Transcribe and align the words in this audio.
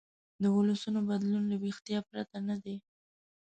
د 0.41 0.43
ولسونو 0.57 0.99
بدلون 1.09 1.43
له 1.51 1.55
ویښتیا 1.63 1.99
پرته 2.09 2.37
نه 2.47 2.55
دی. 2.63 2.75